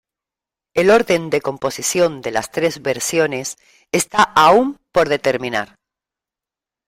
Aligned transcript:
El 0.73 0.89
orden 0.89 1.29
de 1.29 1.41
composición 1.41 2.21
de 2.21 2.31
las 2.31 2.49
tres 2.51 2.81
versiones 2.81 3.57
está 3.91 4.23
aún 4.23 4.77
por 4.91 5.09
determinar. 5.09 5.75